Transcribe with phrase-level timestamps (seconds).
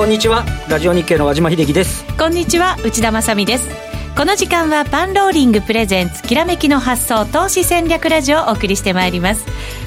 [0.00, 0.46] こんにちは。
[0.66, 2.06] ラジオ日経の和島秀樹です。
[2.16, 2.78] こんにちは。
[2.82, 3.68] 内田まさです。
[4.16, 9.44] この時間はパンローリングプレゼンツきらめきの発想投資戦略ラジオをお送りしてまいります。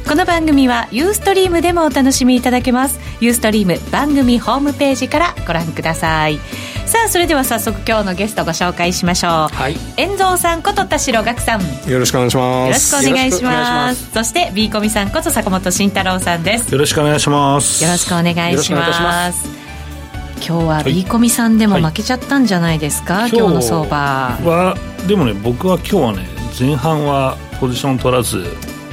[0.07, 2.99] この番組はユーストリームでもお楽しみいただけます。
[3.21, 6.37] ユーストリーム番組ホームページからご覧ください。
[6.85, 11.89] さあそれでは早速今日のゲストご紹介しましょう、はい、遠蔵さんこと田代岳さん。
[11.89, 12.93] よろしくお願いします。
[12.93, 14.11] よろしくお願いします。
[14.13, 16.71] そして B コミさんこと坂本慎太郎さんです。
[16.71, 17.83] よろしくお願いします。
[17.83, 19.62] よろしくお願いします
[20.45, 23.97] 今日は B コミさんでも負けちゃったんじゃないですか、はい、今日の相場。
[24.43, 24.75] は
[25.07, 26.27] でもね僕は今日はね
[26.59, 28.39] 前半はポジション取らず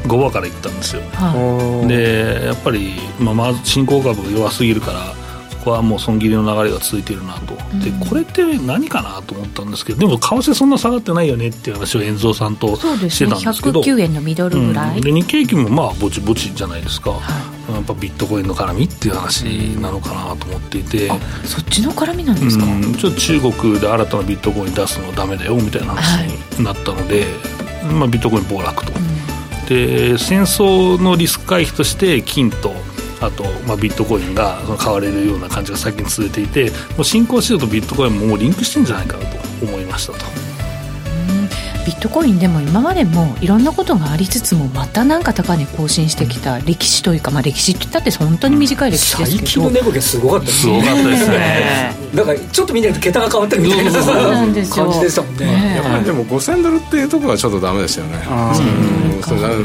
[0.05, 5.15] 5番からいったんですよ、はでやっぱり、まあ、まず新興株弱すぎるから
[5.61, 13.83] ここはもう損切りの流れが続いているなと、うん、でこれって何かなと思ったんですけどでも為替そんな下がってないよねっていう話を遠蔵さんとしてたんですけど。
[13.83, 17.21] そうね109円のミドルぐらい、うん、で日経平均もまあぼちぼちじゃないですか、は
[17.71, 19.45] い、やっぱビットコインの絡みっていう話
[19.81, 21.09] なのかなと思っていて、
[21.45, 27.25] そっちの絡みなんですか、うん、ちょっと中国で新たなビットコイン出すのダメだよみたいな話になったので、
[27.83, 28.93] はい、まあ、ビットコイン暴落と、
[29.69, 32.75] で戦争のリスク回避として金と
[33.21, 40.60] あと、まあ、ビットコインが買われるような感じが最近続いていてもう新興市場とビットコインももうリンクしてるんじゃないかなと思いましたと。
[41.87, 50.83] ビットコインでも今までもいろんなことがありつつもまたなんか高値更新してきた歴史というか、まあ、歴史って言ったって本当に短い歴史ですけど、最近の値動きすごかったですね。
[50.83, 55.47] すごかったですねだからちょっと見ないと桁が変わったみたいな感じでしたもんね。
[55.47, 58.19] ねやっぱりでも5000ドルっていうところはちょっとダメですよね。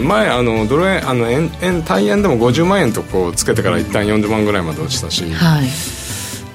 [0.04, 6.05] 前あのドル円あの円円対円でも50万円とこうつけてから一旦40万ぐらいまで落ちたし、はい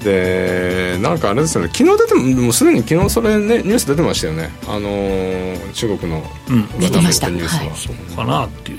[0.03, 4.51] でなんかあれですよね昨日出てももうすでに昨日それねニュース出てましたよね。
[4.67, 6.23] あのー、中国の
[6.79, 7.29] 出てました。
[7.29, 8.79] ニュースは、はい、そうかなっていう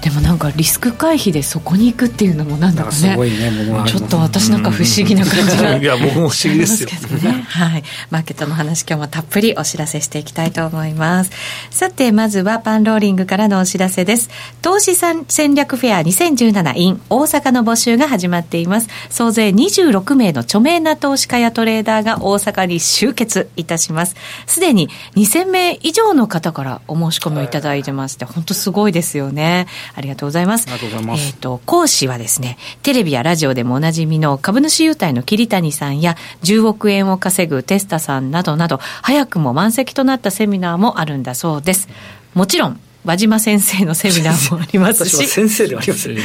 [0.00, 2.96] でもなんかリスク回避でそこに行くっていうのもなんだかね。
[2.96, 3.50] すごいね
[3.86, 6.88] ちょっと私なんか不思議な感じが、いや僕も不思議ですよ。
[6.88, 11.30] ね、はい、マーケットの話今日もたっぷりお知らせしていきたいと思います。
[11.70, 14.30] さてまずはパンローリングからのお知らせです。
[14.60, 18.88] 投資戦略フェア 2017in 大阪の募集が始まっています。
[19.10, 24.16] 総勢26名の著名な投資家やトレーダーが大阪に集結いたします。
[24.46, 30.66] すでに2000名以上の方からお申し込みをいただいてまして、本当すごいですよねありがとうございます。
[30.68, 31.26] ありがとうございます。
[31.26, 41.88] えっ、ー、と、講師はですね、テレビやラジオでもおなじみの株主優待の桐谷さんや、10億円を稼ぐテスタさんなどなど、早くも満席となったセミナーもあるんだそうです。
[42.34, 45.26] もちろん、和島先生のセミナーもありますし。
[45.26, 46.22] 先生ではありますね。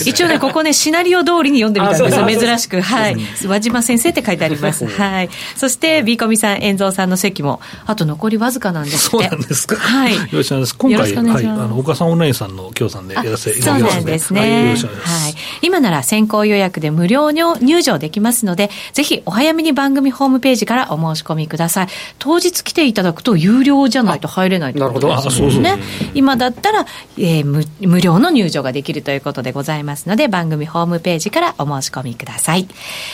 [0.06, 2.80] 一応ね、ここね、シナリオ通りに読んでみたんですよ、珍しく。
[2.80, 3.16] はい。
[3.46, 4.86] 和島先生って書いてあります。
[4.86, 5.28] はい。
[5.56, 9.76] そして、ビーコミさん、遠蔵さんの席も、あと残りわずかなんですそうなんですか？
[9.76, 10.14] はい。
[10.14, 10.76] よろしくお願いします。
[10.78, 13.94] 今回、はい、あの、岡さんオンラインさんの協賛でやらせていただきます。
[13.96, 14.74] そうなんですね。
[15.02, 15.34] はい。
[15.60, 21.88] 今なら先行予約で無料入場できますので、ぜひお早めに番組ホームページからお申し込みください。
[22.18, 25.81] 当日来ていただくと有料じゃないと入れないということですね。
[26.14, 26.86] 今だったら、
[27.18, 32.68] えー、無無料の入場ができるということでございますので、番組ホームページからお申し込みください。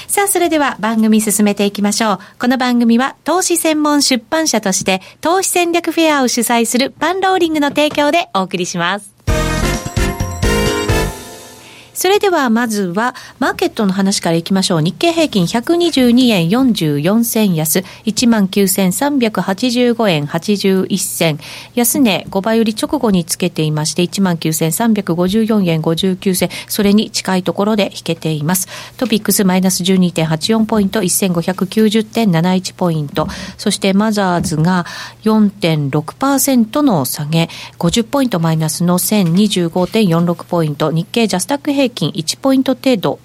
[0.07, 2.19] さあ、それでは番組進めていきましょう。
[2.39, 9.18] この番組は投資専門出版社として、投資戦略フェアを主催するパンローリングの提供でお送りします。
[11.99, 14.83] それではまずはマーケットの話からいきましょう。
[14.83, 21.41] 日経平均122円44銭安、19,385円81銭。
[21.75, 26.51] 安値5倍売り直後につけていまして、19,354円59銭。
[26.69, 28.69] それに近いところで引けています。
[28.97, 33.27] トピックスマイナス12.84ポイント、1590.71ポイント。
[33.57, 34.87] そしてマザーズが
[35.25, 37.49] 4.6%の下げ、
[37.81, 40.93] 50ポイントマイナスの1025.46ポイント。
[40.93, 43.19] 日経ジャスタック平平均1ポイント程度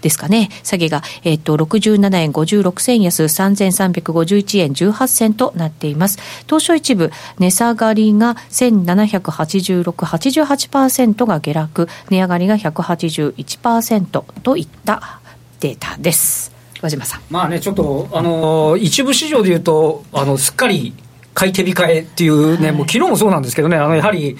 [0.00, 0.48] ですかね。
[0.62, 6.18] 下げが、えっ、と、67円56銭安、3351円18銭となっています。
[6.46, 15.20] 東証一部、値下がりが1786、88%が下落、値上がりが181%といった
[15.60, 16.52] データです。
[16.80, 17.20] 和島さん。
[17.28, 20.94] まあね、ちょっと、あの一部市場でいうと、あの、すっかり
[21.40, 24.36] 買い手控えっていうね、はい、もう昨日もそうなんですけどね、あのやはり、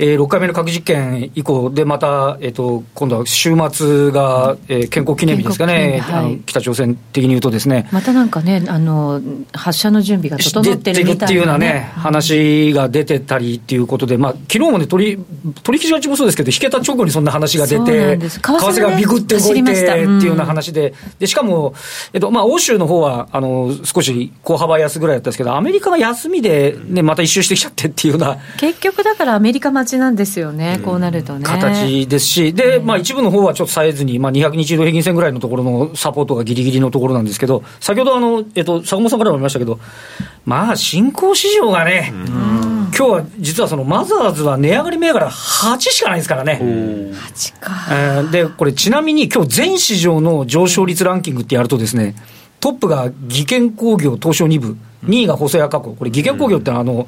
[0.00, 7.88] えー、6回目の核実験以降で、また、えーと、今度は週末が、えー、健康記念日ですかね、はい、あの北朝鮮的に言うとですね。
[7.92, 15.18] またなんかね、あの発射の準備が整ってるみたいな、ね、っていうようなね、話が出てたりっていうことで、まあ昨日もね、取
[15.62, 21.74] 取引所もそうですけど、引けた直後にそんな話が出て、為替がビクって動いてっていうような話で、でしかも、
[22.12, 31.44] えっとまあ、欧州の方はあの少し小幅安ぐらいだったんですけど、アメリカが休み人で、ね、また一周してきちゃってっていうような結局だからアメリカ待ちなんですよね、うん、こうなるとね。
[31.44, 39.78] 形ですし、で、まあ、一部の方はちょっとさえずに、まあ、200日移動平均線ぐらいのところのサポートがぎりぎりのところなんですけど、先ほどあの、えっと、坂本さんからもありましたけど、
[40.44, 42.16] まあ、新興市場がね、う
[42.66, 42.70] ん
[43.00, 46.58] 今日は実はそのマザーズは値上がり銘柄8しかないですからね。
[46.60, 47.72] 8か。
[47.90, 52.14] えー、で、これちなみに今日全市場の上昇率ランキングってやるとですね、
[52.60, 55.94] トップが技研工業東証2部、2位が細谷加工。
[55.94, 57.06] これ技研工業ってあの、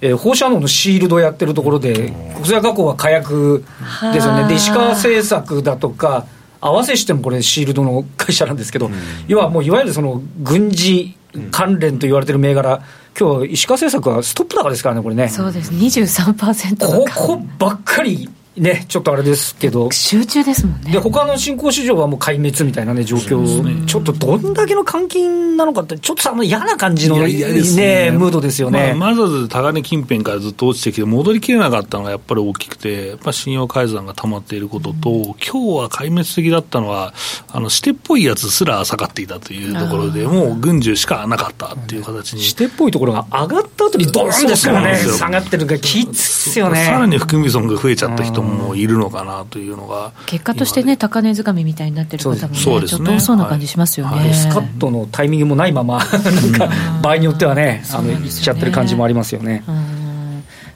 [0.00, 3.64] えー、放射能のシールドやってるところで、細谷加工は火薬
[4.12, 4.48] ですよね。
[4.48, 6.26] で、石川製作だとか、
[6.60, 8.90] 合わせしてもこれシールドの会社なんですけど、
[9.28, 11.14] 要はもういわゆるその軍事
[11.50, 12.82] 関連と言われてる銘柄、
[13.18, 15.28] 今日石川製作はストップ高ですからね、これね。
[15.28, 20.92] そうです、23%ここばっかりね、ちょっとあれですけど、集中ですもんね。
[20.92, 28.94] で、他の新興市場はもう壊滅みたいなね、状況、ね、ちょっとどんだけの換金なのかって、ちょっとさ、嫌な感じのね、ねムードですよね。
[28.96, 37.12] まあ、まず高値近辺からずっと落ちてきて、戻りきれなかったのがやっぱり大きくて、やっぱ信用改ざんが溜まっていることと、うん、今日は壊滅的だったのは、
[37.50, 42.42] あの、してっぽいやつすら下がっていたというところで、もう軍需しかなかったっていう形に。
[42.42, 46.84] してっぽいところが上がった後にドーンですからね、下がってるからきつっすよね。
[46.84, 49.34] さらに含み損が増えちゃった人もいるのかな。
[49.34, 52.98] なというのが結果としてね、高値掴みみたいになってる方もね、そうです。
[52.98, 53.06] ね。
[53.06, 54.26] ちょっとそうな感じしますよね、はい。
[54.26, 56.70] はい、スカットのタイミングもないまま、なんか、
[57.02, 59.64] 場合によってはね、あのいっちゃってる感じもありますよね。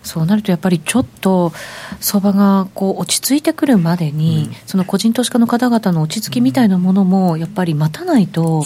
[0.03, 1.53] そうなるとやっぱりちょっと
[2.01, 8.65] 相場がこう落ち着いてくるまでに、うん、その個人投資家の方々の落ち着きみたいなものもやっぱり待たないと、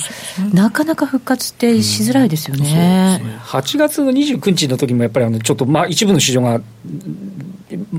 [0.53, 3.19] なかなか復活ってしづらいですよね。
[3.23, 3.39] うん、ね。
[3.43, 6.61] 8月の29日の時もやっぱりあのちょっとまあ一部の市場が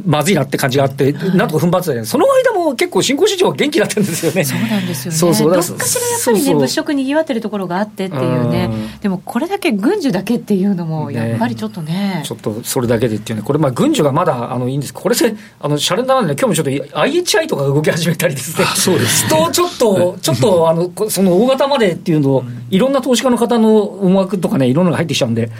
[0.05, 4.43] まずいなって感じがあって、なんとか踏ん張ってたじゃその間も結構、新興市場は元気だったんですよね。
[4.43, 5.17] そうなんですよね。
[5.17, 5.53] そうそう。
[5.53, 8.69] どっかしらやっぱりね、物色にぎわってるところがあってっていうね、
[9.01, 14.93] でもこれだけ軍需だけっていうのも、やっぱりちょっとね、ね、ちょっとそれだけでっていうね、これ、まあ軍需がまだあのいいんです。
[14.93, 16.31] これせ、あのシャレにならない。
[16.31, 25.51] 今日もちょっと IHI とか動き始めたりですね、そうですとちょっと、ちょっとあのその大型までっていうのを、いろんな投資家の方の思惑とかね、いろんなのが入ってきちゃうんで、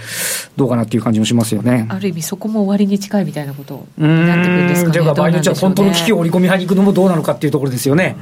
[0.55, 1.85] どうかなっていう感じもしますよね。
[1.89, 4.93] ある意味、そこも終わりに近いみたいなことになってくるんですかね。
[4.93, 8.15] というか、場合によっては本当の危機を織り込み派に行くのもどうなのかっていうところですよね。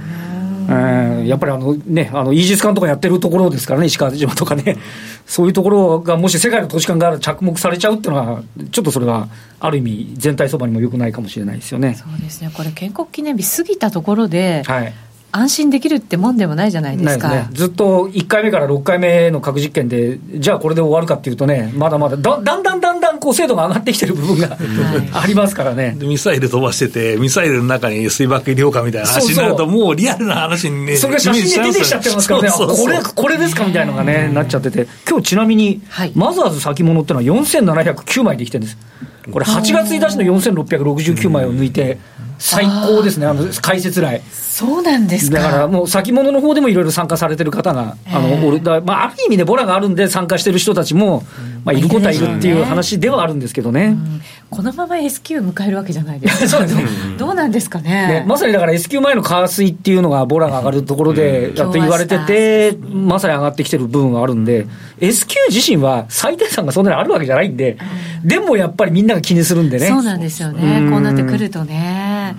[0.69, 4.77] えやっぱりあの、ね、あのイージス艦とかやってるところですからね、石川島とかね、
[5.25, 9.27] そういうところがもし世界の投資家が着目されちゃうっていうのは、ちょっとそれは
[9.59, 11.95] ある意味、全体相場にもよくないかもしれないですよね。
[11.95, 14.93] そうですね、これ、建国記念日過ぎたところで、はい
[15.31, 17.29] 安心できるってもんでもないじゃないですか。
[17.29, 24.57] ね、ずっと1回目から6回目の核実験で、じゃあこれで終わるかっていうとね、まだまだだだんだんだんだんこう精度が上がってきてる部分が、
[25.13, 25.97] ありますからね。
[25.99, 38.77] ミサイル飛ばしてて、ミサイルの中に水爆医療かみたいな話になると、もうリアルな話にね、それが写真で出てきちゃってますからね、 これこれですかみたいなのがね、なっちゃってて、今日ちなみに、はい、マザーズ先物っていうのは4709枚できてるんです。
[39.29, 41.99] これ8月1日の4669枚を抜いて、
[42.41, 44.21] 最高ですね、あの解説来。
[44.31, 48.63] そうなんですだからもう先物の方でもいろいろ参加されてる方が、あのおる。
[48.63, 51.23] だまあ、ある意味ね、ボラがあるんで参加してる人たちも、
[51.63, 53.95] まあ、いることはいるっていう話ではあるんですけどね。
[54.49, 56.47] このまま S q 迎えるわけじゃないですか。
[56.57, 58.25] そうですどうなんですかねね。
[58.27, 64.67] まさにだから S q 前の為替っていうのがボラが上がるところで、やっと言われてて、まさに上がってきてる部分はあるんで、
[64.99, 67.77] S q 自身は最低算がそんなにあるわけじゃないんで、
[68.25, 69.87] でもやっぱりみんなが気にするんでね。
[69.87, 70.89] そうなんですよね。
[70.89, 72.35] こうなってくるとね。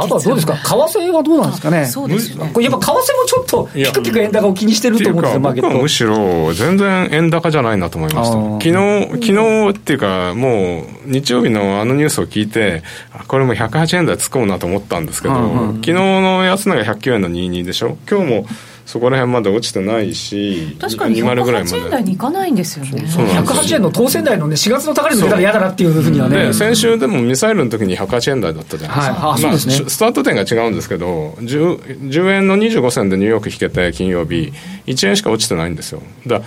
[0.00, 2.50] あとはどうですか、為替はどうなんですかね、そうですね。
[2.52, 5.78] これやっぱ為替もちょっと、ピクピク円高を気にしてると思うんですよ、マーケット。
[5.78, 12.82] むしろ、全然円高じゃないなと思いました、昨日昨日っていうか、もう日曜日のあのニュースを聞いて、
[13.28, 18.46] これも108円台突っ込むなと思ったんですけど、昨日の安値が109円の22でしょ、今日も。
[18.86, 23.06] そこら辺まで落ちてないし確かに108円台にいかないんですよね。
[23.08, 26.52] そうそう108円の当選台のね4月の高値抜けたら嫌だなっていうふうにはね。
[26.52, 29.34] 先週でもミサイルの時に108円台だったじゃないですか、はい。
[29.34, 34.52] あそうですね、まあ、スタート点が違うんですけど 10, 10円の25銭でニューヨーク引けて金曜日
[34.86, 36.00] 1円しか落ちてないんですよ。
[36.26, 36.40] だ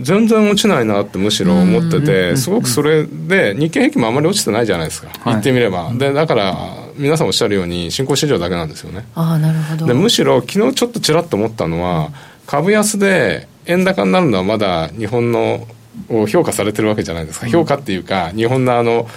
[0.00, 5.92] 全然落ちないなってむしろ思ってて、すごくそれで、日経平均もあまり落ちてないじゃないですか、言ってみれば。
[5.92, 6.54] でだから
[6.96, 9.06] 皆さんおっしゃるように、新興市場だけなんですよね。
[9.14, 9.86] あなるほど。
[9.86, 12.10] でむしろ、昨日ちょっとちらっと思ったのは、
[12.46, 15.66] 株安で円高になるのはまだ日本の
[16.08, 19.08] を評価されてるわけじゃないですか、評価っていうか、日本のあの、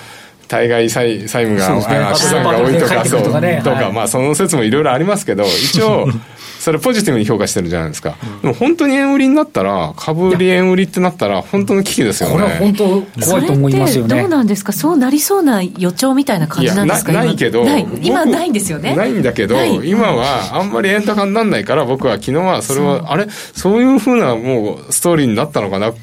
[0.48, 6.08] 対外債債務が、ね、資産が多いとか、そう、とか、まあ、その説もいろいろありますけど、一応、
[6.66, 12.34] それポジティブに評価してるじゃないですか、でも本当に円売りになったら株売り円売りってなったら本当の危機ですよね。
[12.36, 12.84] これは本当
[13.24, 14.20] 怖いと思いますよね。
[14.20, 14.74] どうなんですか？
[14.74, 17.12] そうなりそうな予兆みたいな感じなんですか？
[17.14, 17.64] ないけど
[18.02, 18.96] 今ないんですよね。
[18.96, 23.28] ないんだけど今はあんまり円高にならないから僕は昨日はそれはあれ？
[23.30, 25.94] そういうふうなもうストーリーになったのかな？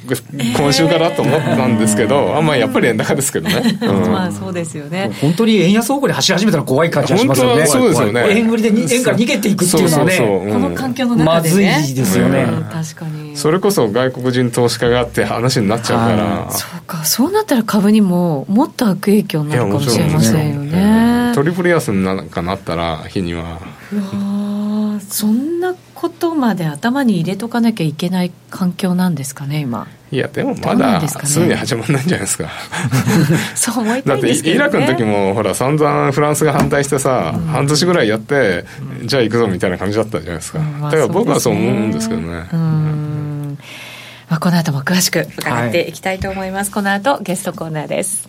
[0.57, 5.11] 今週からと思ったんですけど、あんまあやっぱり円高ですけどね、 まあそうですよね。
[5.21, 7.67] 本当に円安方向に走り始めたら怖い感じがしますよね。
[7.67, 8.27] そうですよね。
[8.31, 13.37] 円売りで円から逃げていくっていうのはねこの環境の中で、ね、まずいですよね、確かに。
[13.37, 16.51] それこそ外国人投資家があって話になっちゃうから。
[16.51, 17.05] そうか。
[17.05, 21.33] そうなったら株にももっと悪影響になるかもしれませんよね。
[21.35, 23.59] トリプル安になんかなったら日には。
[23.93, 32.51] うわそんなことまで頭に入れとかなきゃいけない環境なんですかね今いやでもまだすぐに始まらないんじゃないですか。
[33.57, 38.67] そう思いたいですけど、ね、だってイラクの時もほら散々フランスが反対してさ、うん、半年ぐらいやって、
[39.01, 43.59] うん、じゃあ行くぞみたいな感じだったじゃないですか、うん、だから僕はそう思うんですけどね、うん。
[44.29, 45.93] まあ、この後も詳しく伺ってい。
[45.95, 48.29] きたいと思います、はい、この後ゲストコーナーです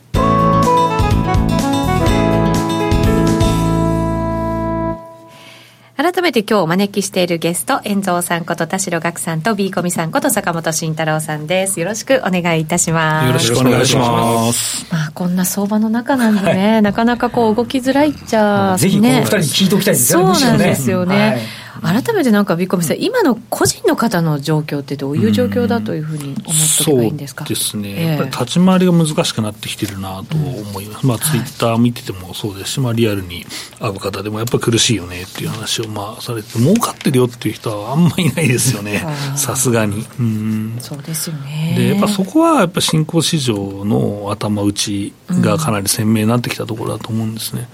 [5.95, 11.79] 改めて今日お招きしているゲスト、遠蔵さんこと田代岳さんと B コミさんこと坂本慎太郎さんです。
[11.79, 13.27] よろしくお願いいたします。
[13.27, 14.91] よろしくお願いします。
[14.91, 20.23] まあ、こんな相場の中なんでね、はい、なかなかこう動きづらいっちゃ、ね、ぜひこの二人に聞いておきたいですね。
[20.23, 21.15] そうなんですよね。
[21.15, 33.45] はい改めてなんかビッコミさん、今の個人の方の状況ってどういう状況だというふうに思っておけばいいんですか、そうですね、えー、やっぱり立ち回りが難しくなってきてるなと思います、うん、まあ、ツイッター見ててもそうですし、まあ、リアルに
[33.79, 39.03] 会う方でもやっぱり苦しいよねっていう話をまあされて、儲かってるよっていう人はあんまりいないですよね、
[39.35, 40.05] さすがに。
[40.19, 41.75] うん、そうですよね。
[41.77, 47.67] でやっぱそこはやっぱ新興市場の頭打ちがかなり鮮明になってきたところだと思うんですね。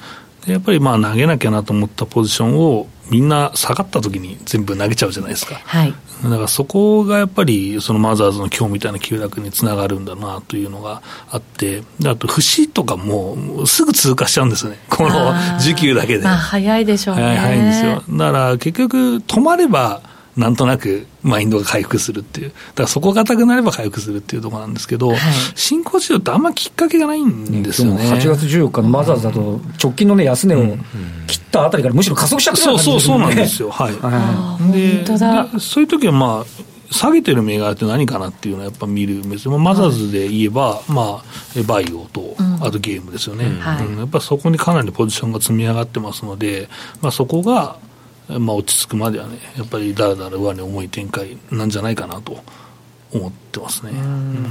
[0.46, 5.56] でやっぱりまあ投げなきゃなと思ったポジションをみんな下がった時に全部投げちゃうじゃないですか。
[5.56, 5.94] はい。
[6.24, 11.02] だからそこがやっぱりそのマザーズの今日みたいな急落につながるんだなというのが
[11.32, 14.80] あって、あと節とかもすぐ通過しちゃうんですよね。
[14.90, 16.24] この需給だけで。
[16.24, 17.22] まあ早いでしょうね。
[17.22, 18.04] 早いんですよ。
[18.18, 20.02] だから結局止まれば
[20.40, 25.18] なんとなくマインドが回復するっていう、だからそこが硬くなれば回復するっていうところなんですけど、はい、
[25.54, 28.10] 新興市場ってあんまきっかけがないんですよね。
[28.10, 30.78] 8月14日のマザーズだと、直近のね、安値を
[31.28, 33.70] 切ったあたりからむしろ加速しちゃった、そうそうそうなんですよ。
[33.70, 33.94] はい。
[33.94, 35.48] 本当だ。
[35.60, 46.68] そういう時はまあ、下げてる銘柄って何かなっていうのはやっぱ見るんですマザーズで言えば、はい、まあ、バイオと、あとゲームですよね、うん、やっぱそこにかなりポジションが積み上がってますので、
[47.02, 47.78] まあ、そこが
[48.38, 52.44] まあ、落ち着くまではね、やっぱりだらだら上に重い展開なんじゃないかなと
[53.12, 53.92] 思ってますね、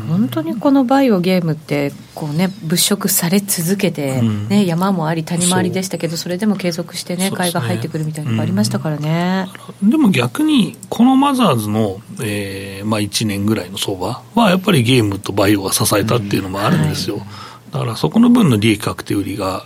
[0.08, 9.46] 本当にこのバイオゲームってこう、ね、物色され続けて、ね、うん、山もあり、谷回りでしたけど、それでも継続してね、買いが入ってくるみたいなのがありましたからね、
[9.80, 17.14] うん、でも逆に、このマザーズの、えーまあ、1年ぐらいの相場は、やっぱりゲームとバイオが支えたっていうのもあるんですよ。
[17.14, 17.20] うん。
[17.20, 19.64] はい、だからそこの分の利益確定売りが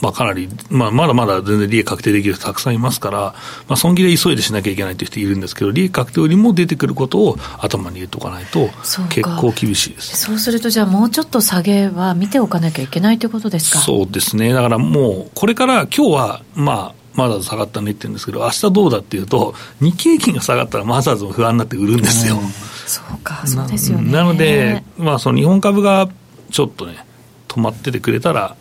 [0.00, 3.34] まあ、かなり、まあ、まだまだ全然利益確定できる人たくさんいますから、ま
[3.70, 8.68] あ、損切れ急いでしなきゃいけないという人いるんですけど、利益確定よりも出てくることを頭に入れておかないと、
[9.08, 10.16] 結構厳しいです。
[10.16, 13.78] そうすると、じゃあ、もうちょっと下げは見ておかなきゃいけないということですか？
[13.78, 22.38] そうですね、だからもう、これから今日は、まあ、マザーズ下がったねって言うんですけど、明日どうだっていうと、日経平均が下がったらマザーズも不安になって売るんですよ。
[22.86, 24.12] そうか、そうですよね。
[24.12, 26.10] なので、まあ、その日本株が
[26.50, 27.06] ちょっとね、
[27.48, 28.54] 止まっててくれたら、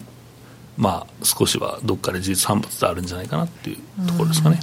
[0.77, 4.59] まあ、少しはどっかで事実反発であるんじゃないかなっていうところですかね。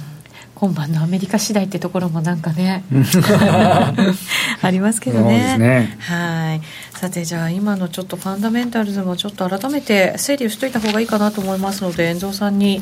[0.55, 2.85] 今晩のアメリカ次第ってところもなんかね
[4.61, 5.57] ありますけどね。
[5.57, 5.97] ね。
[5.99, 6.61] はい。
[6.97, 12.81] さてじゃあ今のちょっとファンダメンタルズもちょっと改めて整理をしといた方がいいかなと思いますので遠藤さんに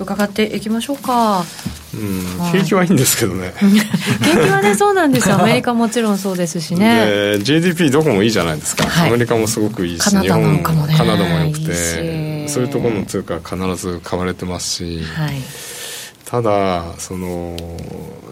[0.00, 1.44] 伺っていきましょうか。
[1.94, 3.52] うん、景気はいいんですけどね。
[4.24, 5.40] 景気はねそうなんですよ。
[5.40, 7.38] アメリカもちろんそうですしね。
[7.42, 15.36] GDP どこもいいじゃないですか、はい、アメリカもすごくいいしカナダなんかもねカナダもよくてそういうところの通貨必ず買われてますし、はい、
[16.24, 17.56] ただその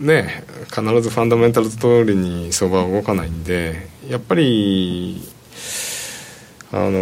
[0.01, 5.23] ね必ずファンダメンタルズ通りに相場は動かないんでやっぱり
[6.73, 7.01] あの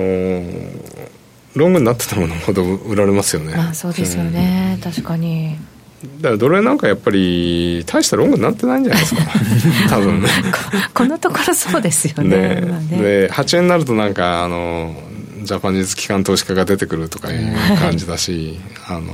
[1.54, 3.56] ロングになってたものほど売られますよね。
[3.56, 5.56] まあそうですよね、うん、確かに。
[6.20, 9.22] だからドル円なんかやっぱり大したロングになってないんじゃないですか。
[9.88, 10.28] 多分ね。
[10.92, 12.36] このところそうですよね。
[12.36, 12.60] ね。
[12.90, 13.02] ね。
[13.02, 14.94] で8円になるとなんかあの
[15.46, 19.12] ジャパニーズ機関投資家が出てくるとかいう感じだし、はい、あの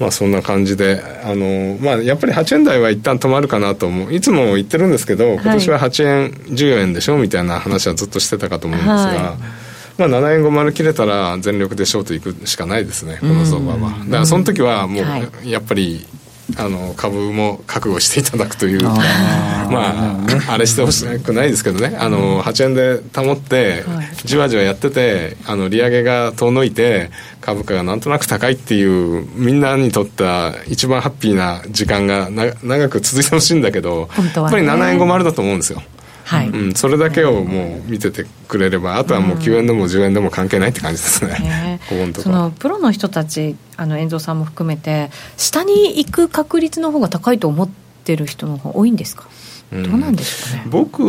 [0.00, 4.12] まあそんな感じであの、まあ、やっぱり8円台は一旦止まるかなと思う。
[4.12, 9.66] いつも言ってるんですけど今年は8円、14円でしょみたいな話はずっとしてたかと思うんですが、はい。
[9.98, 13.90] まあ、7円50切れたら全力でショートいくしかないですね、この相場は。
[14.04, 16.06] だからその時はもう、やっぱり
[16.56, 18.80] あの株も覚悟していただくという。
[18.80, 18.90] か
[19.68, 20.16] ま
[20.48, 21.96] あ、あれしてほしくないですけどね。
[21.98, 23.84] あの8円で保って
[24.24, 27.10] じわじわやっててあの利上げが遠のいて
[27.40, 35.82] 株価がなんとなく高いっていうみんなにとっては一番ハッピーな時間がな長く続いてほしいんだけど、ね、やっぱり7円50だと思うんですよ。
[36.24, 36.48] はい。
[36.48, 42.20] うん、それだけをもう見ててくれればあとはもう9円でも10円でも関係ないって感じですね、ここ。
[42.20, 47.68] そのプロの人たちあの遠藤さんも含めて下に行く確率の方が高いと思っ
[48.04, 49.28] てる人の方が多いんですか？
[49.72, 51.02] どうなんですかね、僕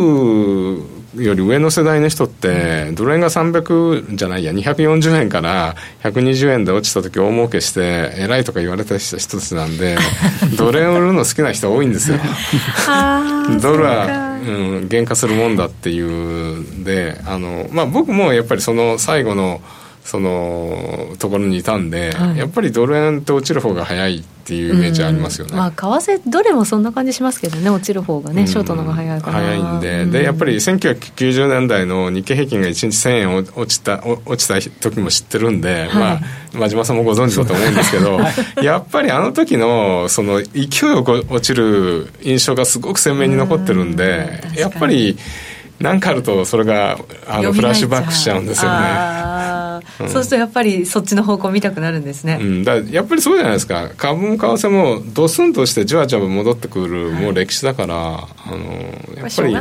[1.14, 9.96] より上の世代の人ってドル円が300じゃないや240円から120円で落ちた時大儲けして偉いとか言われた人たちなんで
[10.58, 12.18] ドル円売るの好きな人多いんですよ。
[13.62, 19.60] ドルは、うん、減価するもんだっていうであの、まあ、僕もやっぱりその最後の
[20.08, 27.68] そのところにいたんで、はい、やっぱりドル円って落ちる方が早いっていうイメージありますよね、まあ、為替どれもそんな感じしますけどね。
[27.68, 29.32] 落ちる方がね、ショートの方が早いから。
[29.34, 36.20] 早いんで,、でやっぱり1990年代の日経平均が1日1000円落ちた落ちた時も知ってるんで、はい、まあ
[36.54, 38.30] 真島さんもご存知だと思うんですけど、は
[38.62, 45.18] い、 やっぱりあの時のその勢いよく落ちる印象がすごく鮮明に残ってるんでやっぱり
[45.78, 49.57] 何かあるとそれがあのフラッシュバックしちゃうんですよね。
[49.98, 53.90] そうするとやっぱりそっちの方向見たくなるんですね、うん、だやっぱりそうじゃないですか。
[53.96, 58.56] 株も為替もドスンとしてじわじわ戻ってくる、もう歴史だからあの
[59.16, 59.60] やっぱりね、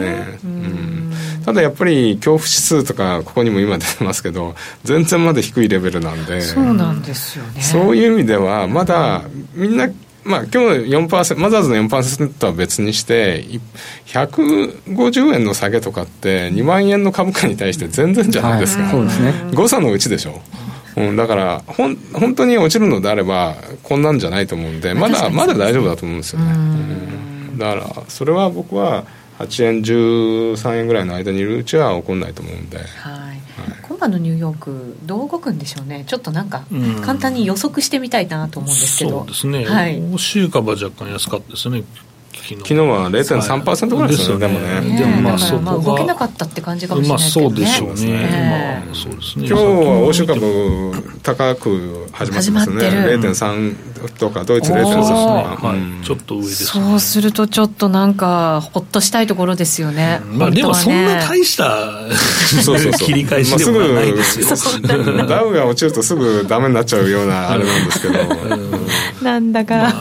[0.00, 1.12] ね、うん、
[1.44, 4.54] ただやっぱり恐怖指数とかここにも今出てますけど
[4.84, 6.40] 全然まだ低いレベルなんで。
[6.40, 7.62] そうなんですよね。
[7.62, 9.22] そういう意味ではまだ
[9.54, 9.88] みんな
[10.24, 13.44] まあ、今日の4%マザーズの4%とは別にして
[14.06, 19.34] 150円の下げとかって2万円の株価に対して全然じゃないですか、はい、そうですね。
[19.54, 20.40] 誤差のうちでしょ。
[20.96, 26.54] うん、だからほん本当に落ちるのであればこんなんじゃないと思うんでまだまだ大丈夫だと思うんですよね、う
[27.54, 29.06] ん、だからそれは僕は
[29.38, 32.82] 8円13円ぐらいの間にいるうちは起こんないと思うんで、は
[33.32, 33.41] い
[33.82, 36.04] 今晩のニューヨークどう動くんでしょうね。
[36.06, 36.64] ちょっとなんか
[37.04, 41.84] 簡単に予測してみたいなと思うんですけど、そうですね、はい、欧州株は若干安かったですね。
[42.32, 42.74] 昨日。
[42.74, 44.98] は0.3%ぐらいですよね、でもね。
[44.98, 45.78] でもまあそこが。
[45.78, 48.82] 動けなかったって感じかもしれないね、まあそうでしょうね。
[48.84, 49.46] まあそうですね。
[49.46, 52.88] 今日は欧州株高く始まってますね。
[52.88, 60.20] 0.3とかドイツ0.3とか、はい、ちょっと上です、そうするとちょっとなんかほっとしたいところですよね。
[60.32, 62.08] まあでもそんな大した
[62.62, 64.46] そうそう 切り返しでもないですよ。
[65.26, 68.14] ダウが落ちるとすぐダメになっちゃうようなあれなんですけど。
[69.22, 69.92] なんだか、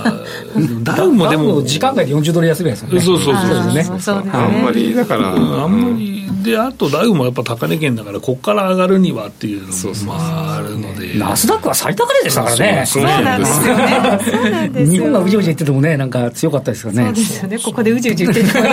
[0.83, 1.61] ダウもでも。
[1.63, 2.99] 時間外で40ドル安いですよね。
[2.99, 3.87] そうそうそうね。
[3.99, 4.23] そう。
[4.33, 9.67] あんまりだから、あんまりであとダウもやっぱ高値圏だからここから上がるにはっていうの
[10.05, 11.13] もあるので。
[11.17, 12.83] ナスダックは最高値でしたからね。
[12.85, 13.90] そうなんですよね
[14.85, 17.03] 日本がうじうじ言っててもねなんか強かったですよね。
[17.05, 17.59] そうですよね。
[17.59, 18.63] ここでうじうじ言ってても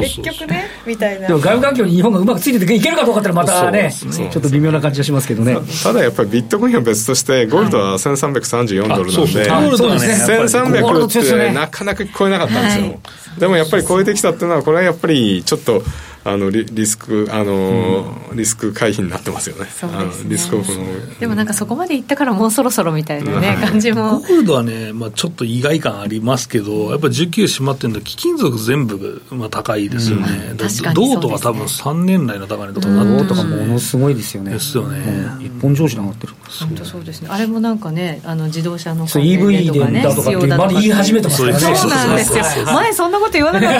[0.00, 1.28] 結局ねみたいな。
[1.28, 5.56] でも外部環境に日本がうまくついてていけるかどうかってまたねちょっと微妙な感じがしますけどね。
[5.82, 11.10] ただやっぱりビットコインは別としてゴールドは1334ドルなんでゴールドはね1300っ
[11.48, 13.00] てなかなか聞こえなかったんですよ。
[13.38, 15.82] でもやっぱり超えてきたっていうのはこれはやっぱりちょっと
[16.24, 19.66] あのリリスクあの、うん、リスク回避になってますよね。
[19.70, 24.20] そうですねリスクオフのでもなんかそこまでいったからもうそろそろみたいなね、感じも。
[24.20, 30.28] ゴールドはね、まあちょっと意外感ありますけど、やっぱり19閉まってるの貴金属全部まあ高いですよね。
[30.50, 30.56] うん、
[30.94, 34.52] 銅とか多分3年来の高値とかなって銅とかものすごいですよね。
[34.52, 34.98] ですよね。
[35.40, 36.32] 一本上司になってる。
[36.60, 37.28] 本当そうですね。
[37.30, 41.76] あれもなんかね、あの自動車の、そう EV でだとかってまだ言い始めてますからね。
[41.76, 42.64] そうなんですよ。
[42.64, 43.70] 前そんなこと言わなかっ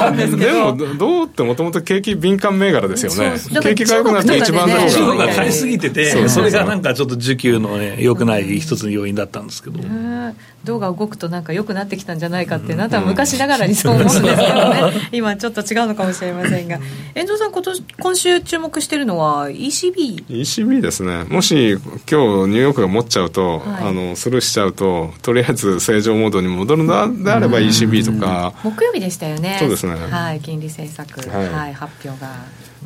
[0.00, 0.76] たんですけど。
[0.76, 3.38] でも銅ってもともと景気敏感銘柄ですよね。
[3.62, 9.78] 景気が良くなって一番中国が買いすぎてて、それがなんかちょっと需給のね、良くない一つの要因だったんですけど。
[10.64, 16.78] 銅が動くとなんか良くなってきたんじゃないかっていうのは、昔ながらにそう思うんですけどね、今ちょっと違うのかもしれませんが、
[17.14, 20.26] 遠藤さん今年、今週注目してるのは ECB。
[20.28, 21.24] ECB ですね。
[21.24, 28.52] もし今日ニューヨークが持っちゃうと、はい、あのスルーしちゃうと、とりあえず正常モードに戻るのであれば ECB とか。
[28.62, 29.56] 木曜日でしたよね。
[29.58, 29.94] そうですね。
[29.94, 32.30] はい、金利政策、はい、はい、発表が。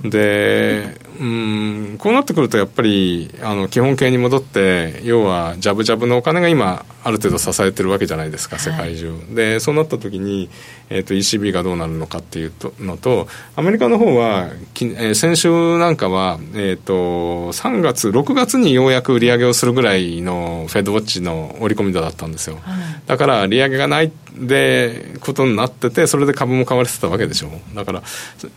[0.03, 10.51] で、うん、こうなってくるとやっぱりあの基本形に戻って要はジャブジャブのお金が今ある程度支えてるわけじゃないですか世界中、はい、でそうなった時に、
[10.91, 27.51] えーと、ECB がどうなるのかっていうのとアメリカの方はき、えー、先週なんかは、えーと、3月6月にようやく利上げをするぐらいのフェドウォッチの織り込みだったんですよ、はい、だから利上げがないでことになっててそれで株も買われてたわけでしょ。
[27.75, 28.03] だから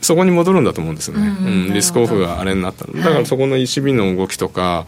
[0.02, 4.86] そこに戻るんだと思うんですよね、うん、リスクオフがあれになっただからそこの ECB の動きとか、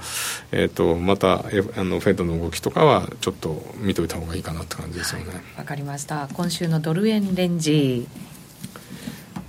[0.51, 5.27] えーと、またあのフェッドの動きとかはちょっと見といた方がいいかなって感じですよね。
[5.27, 6.27] わ、はい、かりました。
[6.33, 8.07] 今週のドル円レンジ。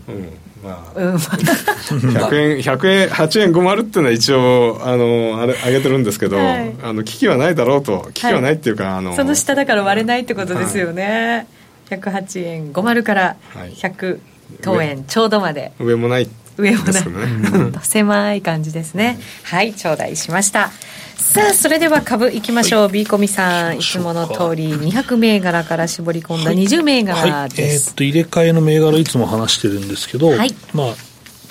[0.09, 11.47] うんまあ、うん、100円100円8円50っていうのは一応あのあれ上げてるんですけど、はい、あの危機はないだろうと危機はないっていうか、はい、あのその下だから割れないってことですよね、
[11.89, 14.21] はい、108円50から100
[14.63, 15.73] 等円ちょうどまで。
[15.79, 19.19] 上もない上もない、ね、 狭い感じですね。
[19.45, 20.71] はい頂戴しました
[21.21, 27.31] さあそれでは株いきましょう、はい、ビーコミさんいつもの通り200銘柄から絞り込んだ20銘柄です、はい。
[27.31, 30.95] はい、えー、っと入れ替えの銘柄いつも話してるんですけど、はい、まあ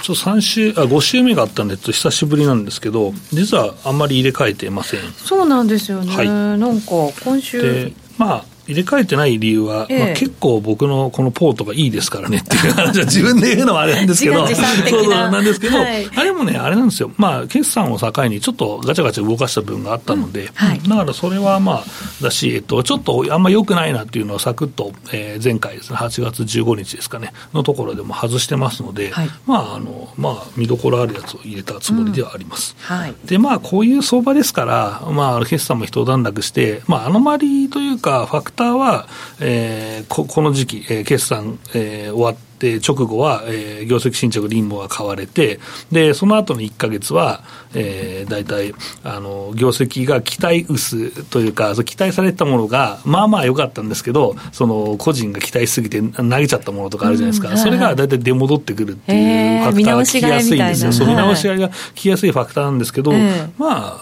[0.02, 5.02] ちょ3週あ5週目があったんで久しぶりなんですけど実はあんまり入れ替えてません。
[5.12, 6.90] そうなんですよね、はい、なんか
[7.24, 21.84] 今週まあ入れ替えてない理由は、ええ、まあ、結構僕のこのポートがいいですからねっていう 話は自分で言うのはあれなんですけど、そうそうなんですけど、はい、あれもね、あれなんですよ、まあ、決算を境にちょっとガチャガチャ動かした部分があったので、うんはい、だからそれはまあ、
[22.22, 32.76] だし、えっと、ちょっとあんま良くないなっていうのをサクッと、えー、前回ですね、8月15日ですかね、のところでも外してますので、はい、まあ、あの、まあ、見どころあるやつを入れたつもりではあります。
[32.90, 39.08] うん、はい、で、まあ、こういう相場ですから、まあ、決算も一段落して、まあ、アノマリというか、ファクターは、
[39.40, 45.60] えー、ここの時期、えー、決算、えー、終わって、で直後は、えー、業績進捗、リンボが買われて、
[45.92, 47.42] でその後の1か月は、
[47.74, 63.14] えー、大体あの業績が期待薄というか、期待されたものが、まあまあ良かったんですけど、その個人が期待しすぎて投げちゃったものとかあるじゃないですか、うん、それが大体出戻ってくるっていうファクターが聞きやすいんですよ、見直しが聞きやすいファクターなんですけど、
[63.58, 64.00] ま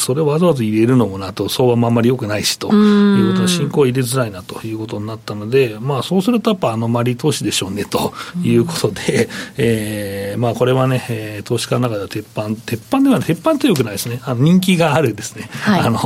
[0.00, 16.00] それをわざわざ入れるのもなと、相場もあんまり良くないしということで、進行入れづらいなということになったので、まあ、そうするとやっぱアノマリ投資でしょうねということで、うん、えー、まあ、これはね、えー、投資家の中では鉄板、鉄板では鉄板ってよくないですね、あの人気があるですね、はい、あの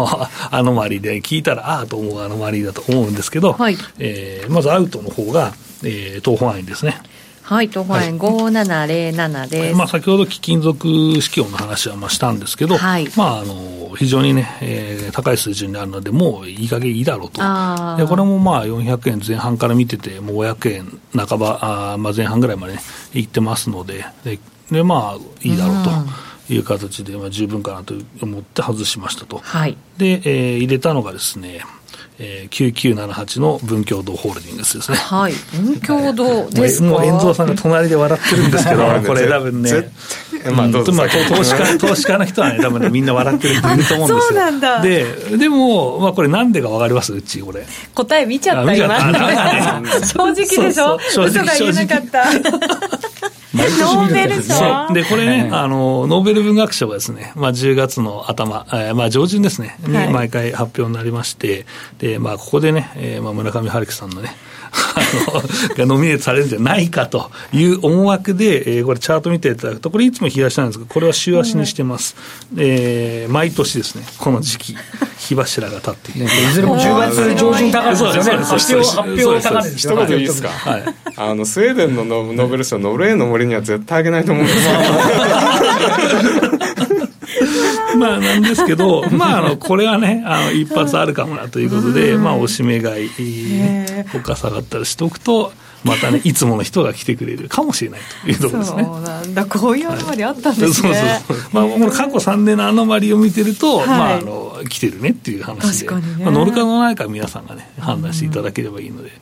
[0.51, 5.53] アノマリで聞いたら、ああと思うアノマリだと思うんですけど、はい、えー、まずアウトの方が、
[5.83, 7.01] えー、東方安易ですね。
[7.45, 17.41] はい、東方円5707です、はい、まあ、先ほど貴金属指標の話はまあしたんですけど、はい、まあ、あの非常にね、えー、高い水準にあるので、もういい加減いいだろうと、
[17.99, 22.81] でこれもまあ400円前半から見てて、もう500円半ば、あまあ、前半ぐらいまで、ね、
[23.13, 24.39] いってますので、で
[24.73, 25.91] でまあ、いいだろうと。
[26.51, 29.39] いう形で、まあ、十分かなと思って外しましたと。
[29.39, 31.63] はい、で、えー、入れたのがですね、
[32.17, 34.97] えー、9978の文教堂ホールディングスですね。
[34.99, 35.33] はい。
[35.61, 36.85] 文教堂 ですか？
[36.87, 39.91] もう、遠藤さんが隣で笑ってるんですけど、 これ多分ね、
[40.55, 44.29] まあ、どうまあ、投資家、投資家の人はね、多分ね、みんな笑ってる人いると思うんですよ。
[44.29, 44.81] そうなんだ。
[44.81, 45.05] で、
[45.39, 47.13] でも、まあ、これなんでかわかります？
[47.13, 47.67] うち、これ。
[47.97, 48.95] 答え見ちゃった、今。
[50.07, 51.01] 正直でしょ？
[51.11, 52.25] そうそう嘘が言えなかった。
[53.55, 61.67] ノーベル賞で、これね、あの、ノーベル文学賞がですね、まあ、10月の頭、えー、まあ、上旬ですね、に毎回発表になりまして、
[61.99, 64.35] で、まあ、ここでね、えー、まあ、村上春樹さんのね、
[65.77, 72.17] がノミネートされるんじゃないかという思惑で、えー、これチャート見ていただくと、これいつも東なんですが、これは週足にしてます。
[72.55, 74.77] うん、えー、毎年ですね、この時期、
[75.19, 76.27] 火柱が立っている。
[76.27, 78.21] いずれも10月上旬高値ですよね。
[78.45, 80.49] 発表、発表高値です一言いいですか？
[80.49, 80.83] はい。
[81.17, 84.73] あの、スウェーデンのノーベル賞、ノルウェーの森には絶対あげないと思うんですよ。
[87.99, 93.11] まあなんですけど、 まあ、あのこれはね、あの一発あるかもなということで、まあ、おしめ買い、
[94.13, 95.53] 他下がったりしておくと、
[95.85, 98.85] またね、 いつもの人が来てくれるかもしれないというところですね。
[98.85, 100.91] そうなんだ、こういうアノマリあったんですね。
[100.91, 101.47] はい、そうそう。
[101.53, 109.13] まあ、この過去3年のアノマリを見てると、はい、まあ、あの、来てるねっていう話で、ね、まあ、乗るか乗らないか皆さんがね、判断していただければいいので。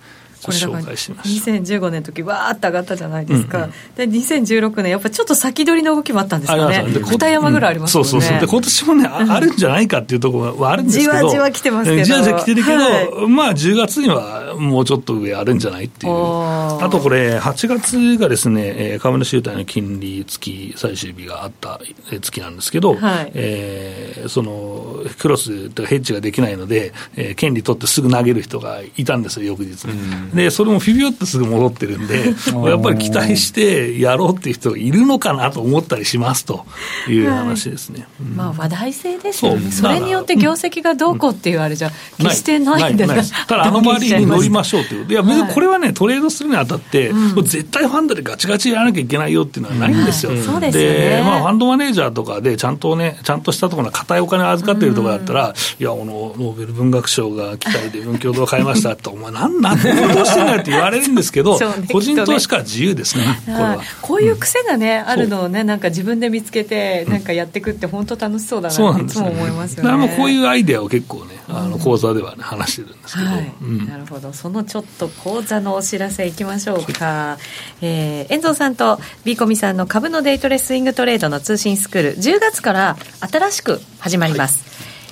[0.44, 6.85] これだから2015年の時わーって上がったじゃないですか、うんうん、で2016年やっぱちょっと先取りの動きもあったんですよね。
[6.85, 8.40] 二山ぐらいありますもんね、うん、そうそうそう。
[8.40, 11.12] で今年もねあるんじゃないかっていうところはあるんですけど。
[11.12, 12.02] じわじわ来てますけど。
[12.02, 16.12] じわじわ来てるけど、はい、まあ10月にはもうちょっと上あるんじゃないっていう。
[16.12, 21.81] あとこれ8月がですね株主優待の金利付き最終日があった
[22.20, 30.31] 月なんですけど、はい、えー、そのクロスとかヘッジができないので、えー、権利取ってすぐ投げる人がいたんですよ翌日、うん。
[30.31, 32.35] で、それもフィビオってすぐ戻ってるんで、
[32.70, 36.64] やっぱり期待してやろうっていう人がいるのかなと思ったりしますと
[37.09, 38.01] いう話ですね。
[38.01, 39.70] はいうん、まあ話題性ですよね。
[39.70, 39.83] そ。
[39.83, 61.58] それによって業績がどうこうっていうあれじゃ、決してないんだな、ただ、あの周りに乗りましょうといういや別にこれはね、トレードするにあたって、もう絶対ファンドでガチガチやらなきゃいけないよっていうのはないんですよ、でまあ、ファンドマネージャーとかでちゃんとねちゃんとしたところの硬いお金を預かっているところだったら、いやこのノーベル文学賞が期待で文教堂を買いましたってお前なんなんどうしてんだよって言われるんですけど、
[61.90, 63.80] 個人投資家は自由ですねこれは。
[64.00, 69.90] こういう癖がね、あるのをねなんか自分で見つけてなんかやっていくって本当楽しそうだなっていつも思いますよね。
[69.90, 73.54] だからこういうアイデアを結構ねあの講座ではね話してるんですけど、はい。
[73.62, 74.32] うん、なるほど。
[74.32, 77.38] そのちょっと講座のお知らせいきましょうか、
[77.80, 84.64] えー、遠藤さんとビーコミさんの株のデイトレスイングトレードの通信スクール10月から新しく始まります、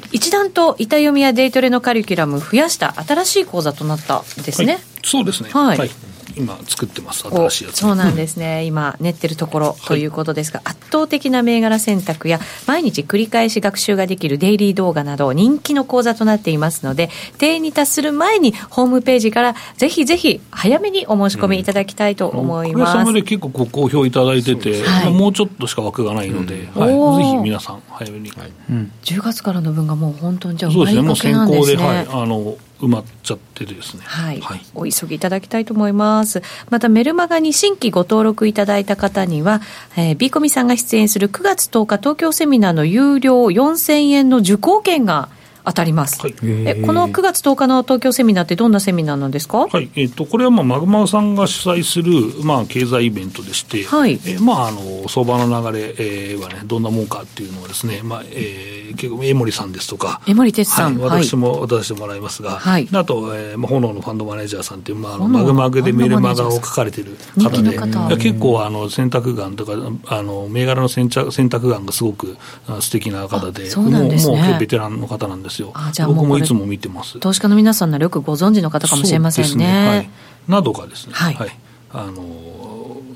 [0.02, 5.50] はい、一段と板読みやデイトレのカリキュラム増やした新しい講座となったですね、はい、そうですね。
[5.50, 5.90] はい、はい
[6.36, 7.78] 今作ってます新しいやつ。
[7.78, 8.64] そうなんですね。
[8.70, 28.50] 今練ってるところということですが、はい、圧倒的な銘柄選択や毎日繰り返し学習ができるデイリー動画など人気の講座となっていますので定員に達する前にホームページからぜひぜひ早めにお申し込みいただきたいと思います、うん、で結構ご好評いただいてて、はい、もうちょっとしか枠がないので、うん、はい、ぜひ皆さん早めに、はい。
[28.70, 31.02] うん、10月からの分がもう本当にじゃあそうですね。
[31.02, 36.42] もう先行で、はい、あの埋まっちゃってですね、はい、はい、お急ぎいただきたいと思います。
[36.70, 39.60] またメルマガに新規ご登録いただいた方には、
[39.96, 45.28] えー、ビーコミさんが出演する9月10日東京セミナーの有料4000円の受講券が
[45.64, 49.90] 当たります、はい、えこの9月10日の東京セミナーってどんなセミナーなんですか、はい。
[49.94, 54.12] えーと、これはまあマグマさんが主催する、まあ、経済イベントでして、はい。
[54.12, 69.72] えーまあ、あの相場の流れ、えー、は、ね、どんなもんかっていうのをですね、まあえー、結構江森さんですとか江森哲さん、はい、私も渡してもらいますが、はい、あと、えーまあ、炎のファンドマネージャーさんっていう、まあ、あのマグマグでメルマガを書かれてる方で結構あの選択眼とか
[70.06, 72.36] あの銘柄の選択選択眼がすごく
[72.80, 75.72] 素敵な方でそうなんですね、もうベテランの方なんですよ。
[75.74, 79.66] あじゃあもうもいつも見てます投資家の皆さんならよくご存知の方かもしれませんね。
[79.66, 80.10] ねはい、
[80.48, 81.50] などがですね、はい、はい、
[81.92, 82.50] あの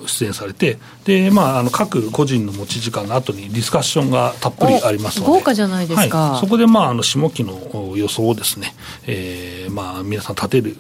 [0.07, 8.75] 出演されてで、まあ、あの各個人の持ち時間の後にディスカッションがたっぷりありますので豪華じゃないですか、はい、そこで、まあ、あの下期の予想をですね、
[9.07, 10.77] えーまあ、皆さん立てる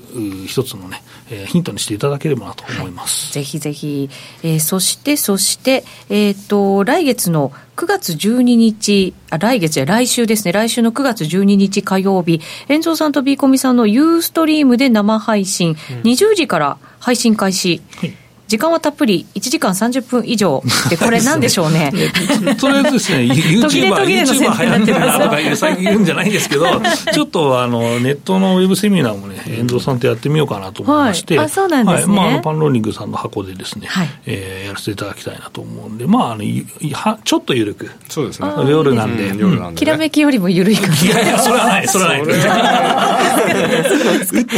[0.47, 4.11] 一つのね、えー、ヒントにしていただければなと思います、ぜひぜひ、
[4.43, 17.83] えー、そしてそして、えーと来月の9月12日、あ来月や来週ですね、来週の9月12日火曜日、遠藤さんとビーコミさんのユーストリームで生配信、うん、20時から配信開始。
[17.97, 18.17] はい
[18.49, 20.63] 時間はたっぷり1時間30分以上。
[20.91, 21.91] でこれなんでしょうね。
[22.59, 26.67] とりあえずですね YouTuber, YouTuber 流行ってるなとか最近言うんじゃないんですけど
[27.13, 42.31] ちょっとあのネットのウェブセミナーもね遠藤さんとやってみようかなと思いまして、はい、あそうなんですね、はい、まあ、パンローニングさんの箱でですね、はい、えー、やらせていただきたいなと思うんでまああのはちょっと緩くそうですね夜なんで、夜なんで、きらめきよりも緩いかいやいやそれはないそれはないウッ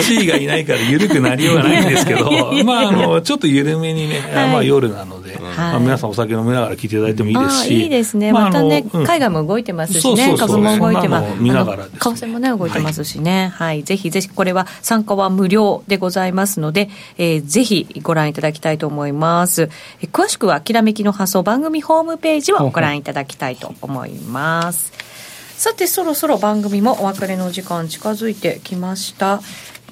[0.02, 2.30] チーがいないから緩くなりようがないんですけど
[2.64, 19.68] まああのちょっと緩めにね、まあ夜なので、まあ、皆さんお酒飲みながら聞いていただいてもいいですし、いいですね、またね、海外も動いてますしね、株も動いてます、見ながら為替もね、動いてますしね、はい、ぜひぜひ、これは参加は無料でございますので、えー、ぜひご覧いただきたいと思います。
[20.12, 24.92] 詳しくは、きらめきの発送番組ホームページをご覧いただきたいと思います。
[25.56, 29.40] さて、そろそろ番組もお別れの時間近づいてきました。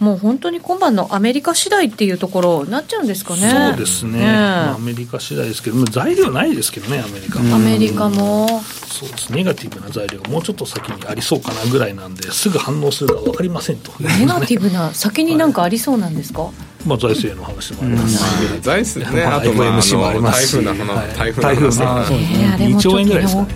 [0.01, 3.51] もう本当に今晩のアメリカ次第っていうところになっちゃうんですかね。
[3.51, 4.19] そうですね。
[4.19, 7.39] ねまあ、アメリカ次第ですけど、材料ないですけどね、アメリカ。
[7.41, 8.63] アメリカも。
[8.87, 9.33] そうです。
[9.33, 16.53] ネガティブな材料がもうちょっと先にありそうかなぐらいなんで、すぐ反応するか分かりませんと、ね、ネガティブな、先になんかありそうなんですか、はい。
[16.87, 20.95] まあ、財政の話もありますし、うん、財政ね、あと、まあ、MC もありますし、台風の、
[21.41, 23.49] 台風の、2兆円ぐらいですかね、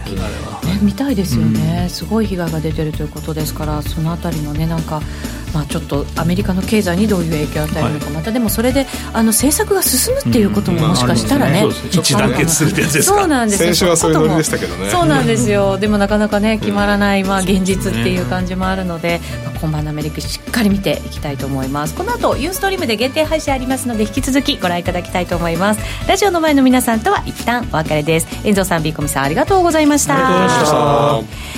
[0.83, 5.03] 見たいですよね、うん、すごい被害が出てるということですから、そのあたりのね、なんか、
[5.53, 13.19] まあ、ちょっとアメリカの経済にどういう影響を与えるのか、はい、またでもそれであの政策が進むっていうことももしかしたらね、うんまあね、一団結するってやつですか。
[13.19, 14.91] そうなんです先週はそういうノリでしたけどね。
[14.91, 15.79] そうなんですよ。
[15.79, 21.95] でもなかなかね決まらない、まあ、現実っていう感じもあるので、まあ、今晩のアメリカしっかり見ていきたいと思います。
[21.95, 25.81] この後ユーストリームで限定配信ありますので引き続きご覧いただきたいと思います。
[26.09, 28.27] ラジオの前の皆さんとは一旦お別れです。
[28.45, 30.15] 遠藤さんビーコミさんありがとうございました。
[30.15, 31.58] ありがとうございました